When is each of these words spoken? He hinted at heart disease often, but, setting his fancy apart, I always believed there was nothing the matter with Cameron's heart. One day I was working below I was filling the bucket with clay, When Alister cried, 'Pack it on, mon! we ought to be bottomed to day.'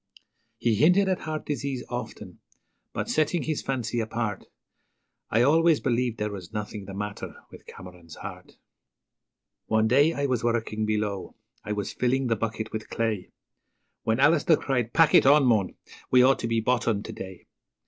He 0.57 0.73
hinted 0.73 1.07
at 1.07 1.19
heart 1.19 1.45
disease 1.45 1.83
often, 1.87 2.39
but, 2.91 3.07
setting 3.07 3.43
his 3.43 3.61
fancy 3.61 3.99
apart, 3.99 4.47
I 5.29 5.43
always 5.43 5.79
believed 5.79 6.17
there 6.17 6.31
was 6.31 6.51
nothing 6.51 6.85
the 6.85 6.95
matter 6.95 7.35
with 7.51 7.67
Cameron's 7.67 8.15
heart. 8.15 8.57
One 9.67 9.87
day 9.87 10.11
I 10.13 10.25
was 10.25 10.43
working 10.43 10.87
below 10.87 11.35
I 11.63 11.73
was 11.73 11.93
filling 11.93 12.25
the 12.25 12.35
bucket 12.35 12.71
with 12.71 12.89
clay, 12.89 13.29
When 14.01 14.19
Alister 14.19 14.57
cried, 14.57 14.91
'Pack 14.91 15.13
it 15.13 15.27
on, 15.27 15.45
mon! 15.45 15.75
we 16.09 16.23
ought 16.23 16.39
to 16.39 16.47
be 16.47 16.61
bottomed 16.61 17.05
to 17.05 17.11
day.' 17.13 17.45